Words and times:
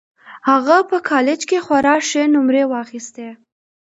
هغه 0.49 0.77
په 0.89 0.97
کالج 1.09 1.39
کې 1.49 1.57
خورا 1.65 1.95
ښې 2.07 2.23
نومرې 2.33 2.63
واخيستې 2.67 3.29